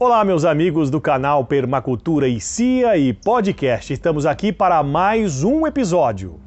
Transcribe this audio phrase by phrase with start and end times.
[0.00, 3.92] Olá, meus amigos do canal Permacultura e Cia e Podcast.
[3.92, 6.40] Estamos aqui para mais um episódio.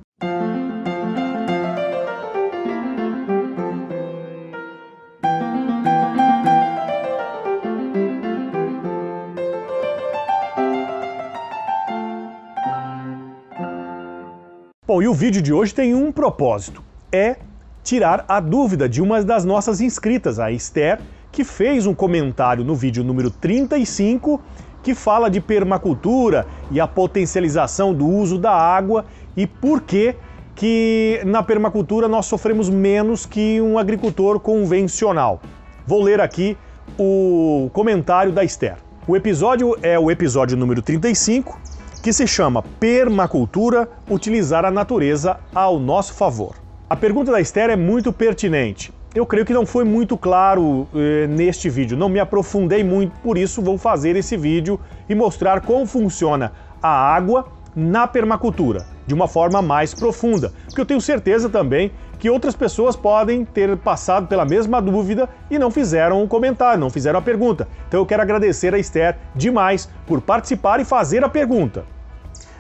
[14.86, 17.38] Bom, e o vídeo de hoje tem um propósito: é
[17.82, 21.00] tirar a dúvida de uma das nossas inscritas, a Esther,
[21.38, 24.42] que fez um comentário no vídeo número 35
[24.82, 29.06] que fala de permacultura e a potencialização do uso da água
[29.36, 30.16] e por que
[30.56, 35.40] que na permacultura nós sofremos menos que um agricultor convencional.
[35.86, 36.58] Vou ler aqui
[36.98, 38.78] o comentário da Esther.
[39.08, 41.62] O episódio é o episódio número 35,
[42.02, 46.56] que se chama Permacultura utilizar a natureza ao nosso favor.
[46.90, 51.26] A pergunta da Esther é muito pertinente eu creio que não foi muito claro eh,
[51.28, 55.88] neste vídeo, não me aprofundei muito, por isso vou fazer esse vídeo e mostrar como
[55.88, 56.52] funciona
[56.82, 62.30] a água na permacultura, de uma forma mais profunda, porque eu tenho certeza também que
[62.30, 67.18] outras pessoas podem ter passado pela mesma dúvida e não fizeram um comentário, não fizeram
[67.18, 67.68] a pergunta.
[67.88, 71.86] Então eu quero agradecer a Esther demais por participar e fazer a pergunta.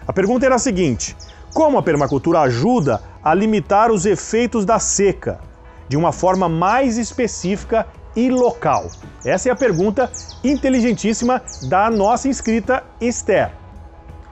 [0.07, 1.15] A pergunta era a seguinte:
[1.53, 5.39] como a permacultura ajuda a limitar os efeitos da seca?
[5.87, 8.91] De uma forma mais específica e local?
[9.23, 10.11] Essa é a pergunta
[10.43, 13.51] inteligentíssima da nossa inscrita Esther.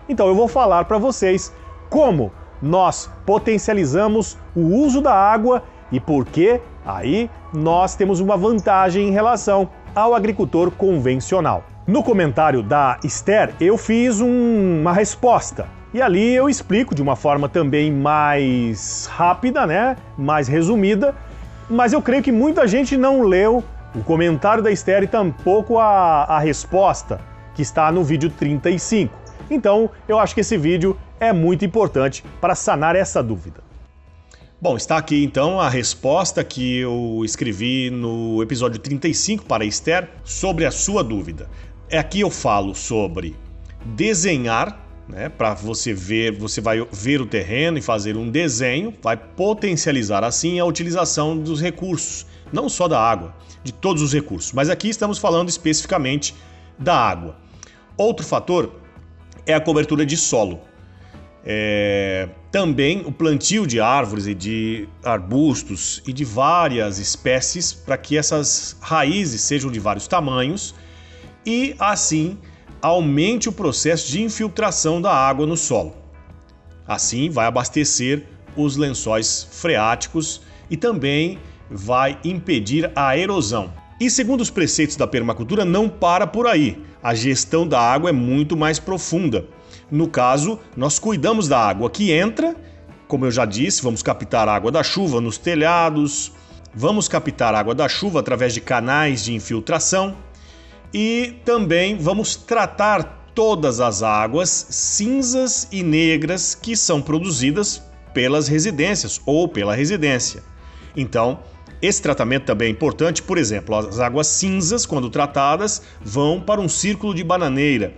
[0.08, 1.53] Então eu vou falar para vocês
[1.89, 9.08] como nós potencializamos o uso da água e por que aí nós temos uma vantagem
[9.08, 11.64] em relação ao agricultor convencional.
[11.88, 15.67] No comentário da Esther, eu fiz um, uma resposta.
[15.94, 19.95] E ali eu explico de uma forma também mais rápida, né?
[20.17, 21.16] Mais resumida,
[21.69, 23.63] mas eu creio que muita gente não leu
[23.94, 27.19] o comentário da Esther e tampouco a, a resposta
[27.53, 29.13] que está no vídeo 35.
[29.49, 33.64] Então, eu acho que esse vídeo é muito importante para sanar essa dúvida.
[34.61, 40.65] Bom, está aqui então a resposta que eu escrevi no episódio 35 para Esther sobre
[40.65, 41.49] a sua dúvida.
[41.89, 43.36] É aqui eu falo sobre
[43.86, 45.30] desenhar né?
[45.30, 50.60] Para você ver, você vai ver o terreno e fazer um desenho, vai potencializar assim
[50.60, 54.52] a utilização dos recursos, não só da água, de todos os recursos.
[54.52, 56.36] Mas aqui estamos falando especificamente
[56.77, 57.38] da água.
[57.98, 58.73] Outro fator
[59.45, 60.60] é a cobertura de solo.
[61.48, 68.17] É, também o plantio de árvores e de arbustos e de várias espécies para que
[68.17, 70.73] essas raízes sejam de vários tamanhos
[71.45, 72.39] e assim
[72.81, 75.95] aumente o processo de infiltração da água no solo.
[76.87, 78.23] Assim, vai abastecer
[78.55, 83.71] os lençóis freáticos e também vai impedir a erosão.
[83.99, 86.83] E segundo os preceitos da permacultura, não para por aí.
[87.02, 89.45] A gestão da água é muito mais profunda.
[89.89, 92.55] No caso, nós cuidamos da água que entra,
[93.07, 96.31] como eu já disse, vamos captar água da chuva nos telhados,
[96.73, 100.15] vamos captar água da chuva através de canais de infiltração,
[100.94, 107.82] e também vamos tratar todas as águas cinzas e negras que são produzidas
[108.14, 110.42] pelas residências ou pela residência.
[110.96, 111.40] Então,
[111.82, 116.70] esse tratamento também é importante, por exemplo, as águas cinzas, quando tratadas, vão para um
[116.70, 117.94] círculo de bananeira.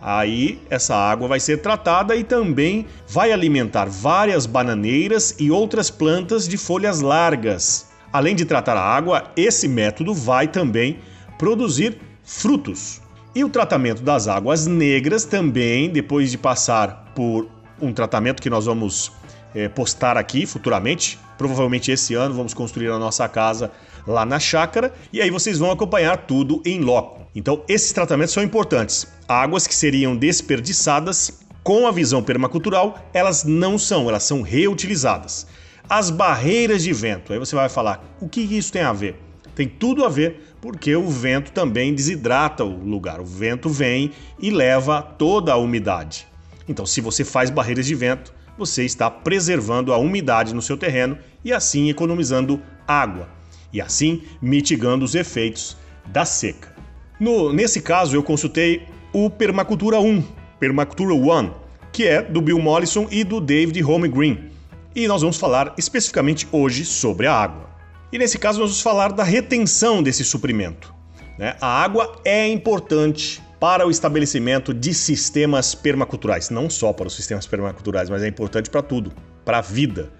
[0.00, 6.46] Aí essa água vai ser tratada e também vai alimentar várias bananeiras e outras plantas
[6.46, 7.88] de folhas largas.
[8.12, 10.98] Além de tratar a água, esse método vai também
[11.38, 13.00] produzir frutos.
[13.34, 17.48] E o tratamento das águas negras também, depois de passar por
[17.80, 19.10] um tratamento que nós vamos
[19.54, 23.70] é, postar aqui futuramente, provavelmente esse ano vamos construir a nossa casa
[24.06, 27.22] lá na chácara e aí vocês vão acompanhar tudo em loco.
[27.34, 29.06] Então, esses tratamentos são importantes.
[29.26, 35.46] Águas que seriam desperdiçadas com a visão permacultural, elas não são, elas são reutilizadas.
[35.88, 39.16] As barreiras de vento, aí você vai falar, o que isso tem a ver?
[39.54, 43.20] Tem tudo a ver porque o vento também desidrata o lugar.
[43.20, 46.26] O vento vem e leva toda a umidade.
[46.68, 51.18] Então, se você faz barreiras de vento, você está preservando a umidade no seu terreno
[51.44, 53.28] e assim economizando água
[53.72, 55.76] e assim mitigando os efeitos
[56.06, 56.74] da seca.
[57.18, 60.22] No, nesse caso, eu consultei o Permacultura 1,
[60.58, 61.52] Permacultura One,
[61.92, 64.50] que é do Bill Mollison e do David Holmgreen.
[64.94, 67.71] E nós vamos falar especificamente hoje sobre a água.
[68.12, 70.94] E nesse caso, vamos falar da retenção desse suprimento.
[71.38, 71.56] Né?
[71.58, 77.46] A água é importante para o estabelecimento de sistemas permaculturais, não só para os sistemas
[77.46, 79.12] permaculturais, mas é importante para tudo,
[79.46, 80.12] para a vida.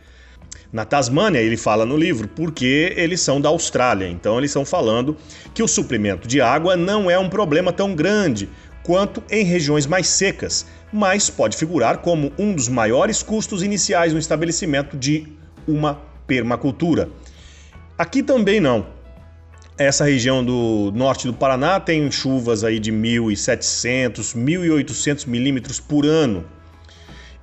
[0.73, 5.15] Na Tasmânia, ele fala no livro, porque eles são da Austrália, então eles estão falando
[5.53, 8.49] que o suprimento de água não é um problema tão grande
[8.83, 14.19] quanto em regiões mais secas, mas pode figurar como um dos maiores custos iniciais no
[14.19, 15.27] estabelecimento de
[15.69, 17.11] uma permacultura.
[18.03, 18.85] Aqui também não.
[19.79, 26.45] Essa região do norte do Paraná tem chuvas aí de 1.700, 1.800 milímetros por ano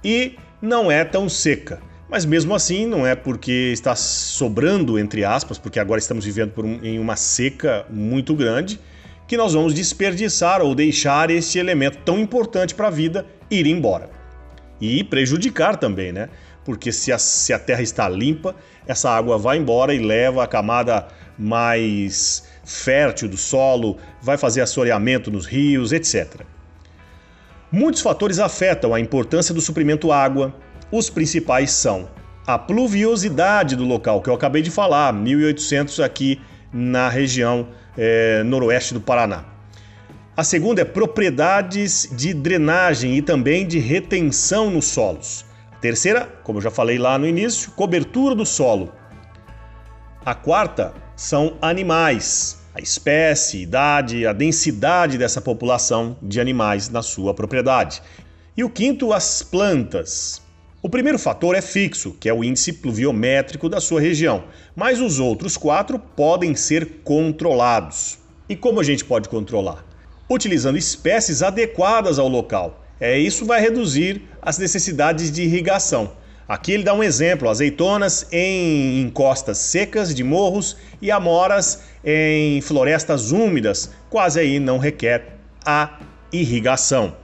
[0.04, 1.82] e não é tão seca.
[2.10, 6.84] Mas mesmo assim, não é porque está sobrando, entre aspas, porque agora estamos vivendo um,
[6.84, 8.82] em uma seca muito grande,
[9.30, 14.10] que nós vamos desperdiçar ou deixar esse elemento tão importante para a vida ir embora.
[14.82, 16.28] E prejudicar também, né?
[16.64, 20.48] Porque se a, se a terra está limpa, essa água vai embora e leva a
[20.48, 21.08] camada
[21.38, 26.42] mais fértil do solo, vai fazer assoreamento nos rios, etc.
[27.72, 30.54] Muitos fatores afetam a importância do suprimento água,
[30.92, 32.10] os principais são
[32.46, 36.42] a pluviosidade do local, que eu acabei de falar, 1800 aqui
[36.74, 39.46] na região é, noroeste do Paraná.
[40.36, 45.46] A segunda é propriedades de drenagem e também de retenção nos solos.
[45.82, 48.92] Terceira, como eu já falei lá no início, cobertura do solo.
[50.26, 57.34] A quarta são animais, a espécie, idade, a densidade dessa população de animais na sua
[57.34, 58.02] propriedade.
[58.58, 60.42] E o quinto, as plantas.
[60.82, 65.20] O primeiro fator é fixo, que é o índice pluviométrico da sua região, mas os
[65.20, 68.18] outros quatro podem ser controlados.
[68.50, 69.86] E como a gente pode controlar?
[70.30, 72.86] Utilizando espécies adequadas ao local.
[73.00, 76.14] É isso vai reduzir as necessidades de irrigação.
[76.48, 83.32] Aqui ele dá um exemplo: azeitonas em encostas secas de morros e amoras em florestas
[83.32, 86.00] úmidas, quase aí não requer a
[86.32, 87.16] irrigação.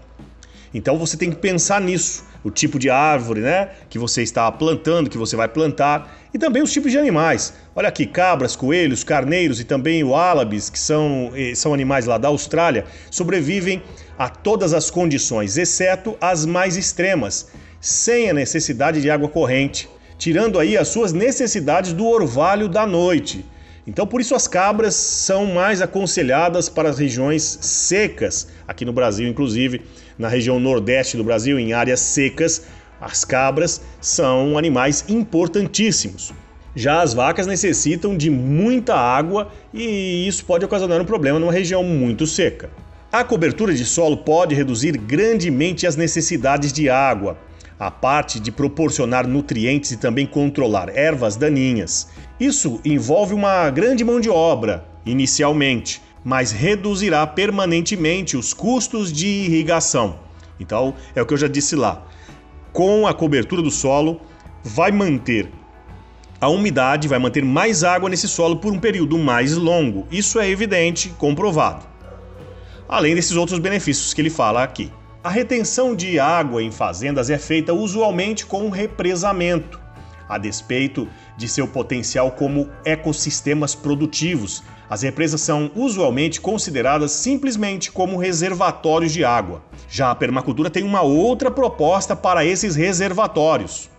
[0.74, 5.10] Então você tem que pensar nisso o tipo de árvore, né, que você está plantando,
[5.10, 7.54] que você vai plantar, e também os tipos de animais.
[7.74, 12.18] Olha aqui, cabras, coelhos, carneiros e também o alabis, que são, eh, são animais lá
[12.18, 13.82] da Austrália, sobrevivem
[14.20, 17.48] a todas as condições, exceto as mais extremas,
[17.80, 19.88] sem a necessidade de água corrente,
[20.18, 23.46] tirando aí as suas necessidades do orvalho da noite.
[23.88, 29.26] Então, por isso as cabras são mais aconselhadas para as regiões secas, aqui no Brasil,
[29.26, 29.84] inclusive,
[30.20, 32.64] na região nordeste do Brasil, em áreas secas,
[33.06, 36.34] as cabras são animais importantíssimos.
[36.76, 41.84] Já as vacas necessitam de muita água e isso pode ocasionar um problema numa região
[41.84, 42.72] muito seca.
[43.12, 47.38] A cobertura de solo pode reduzir grandemente as necessidades de água,
[47.80, 52.08] a parte de proporcionar nutrientes e também controlar ervas daninhas.
[52.40, 60.20] Isso envolve uma grande mão de obra, inicialmente, mas reduzirá permanentemente os custos de irrigação.
[60.60, 62.08] Então, é o que eu já disse lá.
[62.76, 64.20] Com a cobertura do solo,
[64.62, 65.50] vai manter
[66.42, 70.06] a umidade, vai manter mais água nesse solo por um período mais longo.
[70.12, 71.86] Isso é evidente, comprovado.
[72.90, 74.92] Além desses outros benefícios que ele fala aqui.
[75.24, 79.80] A retenção de água em fazendas é feita usualmente com represamento,
[80.28, 81.08] a despeito
[81.38, 84.64] de seu potencial como ecossistemas produtivos.
[84.90, 89.64] As represas são usualmente consideradas simplesmente como reservatórios de água.
[89.90, 93.90] Já a permacultura tem uma outra proposta para esses reservatórios: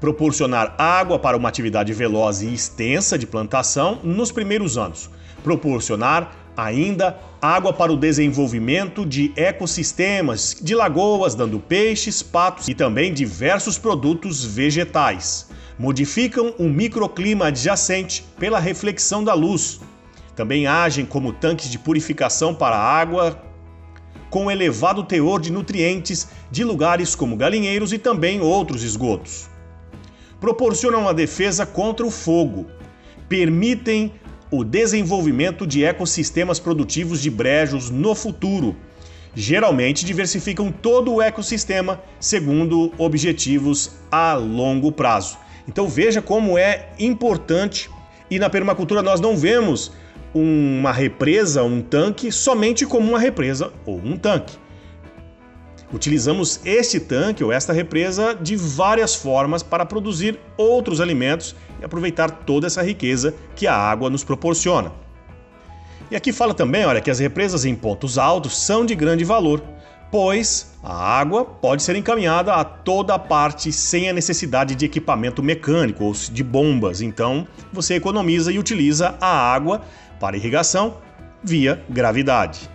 [0.00, 5.10] proporcionar água para uma atividade veloz e extensa de plantação nos primeiros anos,
[5.44, 13.12] proporcionar ainda água para o desenvolvimento de ecossistemas, de lagoas, dando peixes, patos e também
[13.12, 15.48] diversos produtos vegetais.
[15.78, 19.80] Modificam o microclima adjacente pela reflexão da luz.
[20.36, 23.42] Também agem como tanques de purificação para a água
[24.28, 29.49] com elevado teor de nutrientes de lugares como galinheiros e também outros esgotos.
[30.40, 32.66] Proporcionam a defesa contra o fogo.
[33.28, 34.12] Permitem
[34.50, 38.74] o desenvolvimento de ecossistemas produtivos de brejos no futuro.
[39.34, 45.38] Geralmente diversificam todo o ecossistema segundo objetivos a longo prazo.
[45.68, 47.88] Então veja como é importante
[48.30, 49.92] e na permacultura nós não vemos
[50.34, 54.59] uma represa, um tanque somente como uma represa ou um tanque.
[55.92, 62.30] Utilizamos este tanque ou esta represa de várias formas para produzir outros alimentos e aproveitar
[62.30, 64.92] toda essa riqueza que a água nos proporciona.
[66.10, 69.62] E aqui fala também, olha, que as represas em pontos altos são de grande valor,
[70.10, 76.04] pois a água pode ser encaminhada a toda parte sem a necessidade de equipamento mecânico
[76.04, 77.00] ou de bombas.
[77.00, 79.82] Então, você economiza e utiliza a água
[80.18, 80.98] para irrigação
[81.42, 82.68] via gravidade.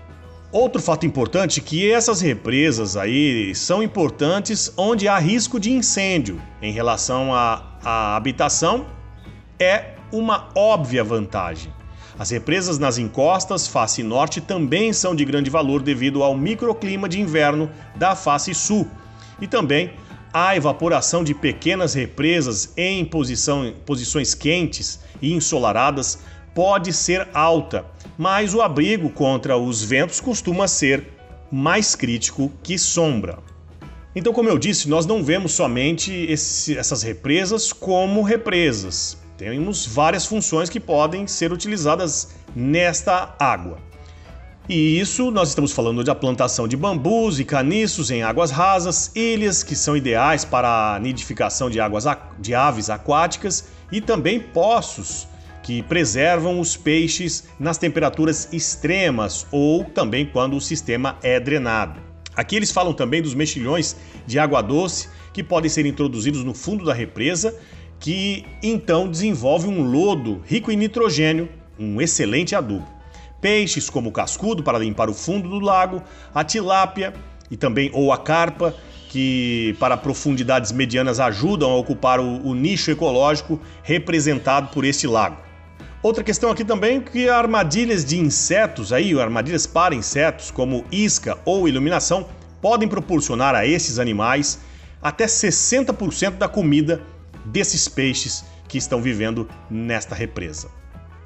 [0.55, 6.41] Outro fato importante é que essas represas aí são importantes onde há risco de incêndio.
[6.61, 8.85] Em relação à, à habitação,
[9.59, 11.73] é uma óbvia vantagem.
[12.17, 17.19] As represas nas encostas, face norte, também são de grande valor devido ao microclima de
[17.19, 18.87] inverno da face sul.
[19.41, 19.91] E também
[20.31, 26.19] a evaporação de pequenas represas em posição, posições quentes e ensolaradas
[26.53, 27.85] pode ser alta,
[28.17, 31.07] mas o abrigo contra os ventos costuma ser
[31.51, 33.39] mais crítico que sombra.
[34.15, 39.17] Então, como eu disse, nós não vemos somente esse, essas represas como represas.
[39.37, 43.77] Temos várias funções que podem ser utilizadas nesta água.
[44.67, 49.61] E isso nós estamos falando da plantação de bambus e caniços em águas rasas, ilhas
[49.61, 52.05] que são ideais para a nidificação de, águas,
[52.39, 55.27] de aves aquáticas e também poços
[55.65, 61.99] que preservam os peixes nas temperaturas extremas ou também quando o sistema é drenado.
[62.35, 63.95] Aqui eles falam também dos mexilhões
[64.27, 67.57] de água doce que podem ser introduzidos no fundo da represa
[67.99, 72.87] que então desenvolve um lodo rico em nitrogênio, um excelente adubo.
[73.41, 77.11] Peixes como o cascudo para limpar o fundo do lago, a tilápia
[77.49, 78.75] e também ou a carpa,
[79.09, 85.44] que para profundidades medianas ajudam a ocupar o, o nicho ecológico representado por este lago.
[86.05, 91.67] Outra questão aqui também que armadilhas de insetos aí, armadilhas para insetos, como isca ou
[91.67, 92.27] iluminação,
[92.61, 94.59] podem proporcionar a esses animais
[95.01, 97.01] até 60% da comida
[97.43, 100.69] desses peixes que estão vivendo nesta represa.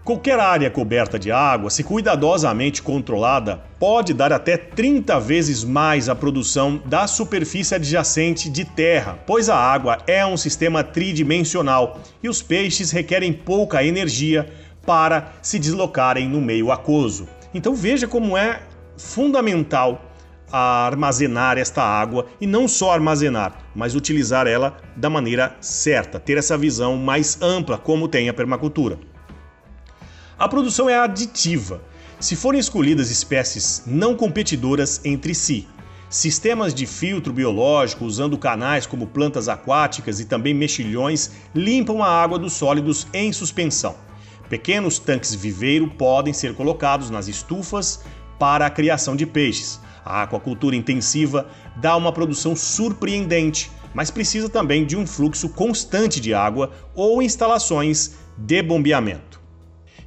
[0.02, 6.16] Qualquer área coberta de água, se cuidadosamente controlada, pode dar até 30 vezes mais a
[6.16, 12.42] produção da superfície adjacente de terra, pois a água é um sistema tridimensional e os
[12.42, 14.50] peixes requerem pouca energia
[14.86, 17.28] para se deslocarem no meio aquoso.
[17.54, 18.62] Então veja como é
[18.98, 20.06] fundamental
[20.52, 26.58] armazenar esta água e não só armazenar, mas utilizar ela da maneira certa, ter essa
[26.58, 29.00] visão mais ampla como tem a permacultura.
[30.38, 31.82] A produção é aditiva.
[32.20, 35.68] Se forem escolhidas espécies não competidoras entre si,
[36.10, 42.40] sistemas de filtro biológico usando canais como plantas aquáticas e também mexilhões limpam a água
[42.40, 43.96] dos sólidos em suspensão.
[44.50, 48.04] Pequenos tanques viveiro podem ser colocados nas estufas
[48.40, 49.80] para a criação de peixes.
[50.04, 56.34] A aquacultura intensiva dá uma produção surpreendente, mas precisa também de um fluxo constante de
[56.34, 59.40] água ou instalações de bombeamento.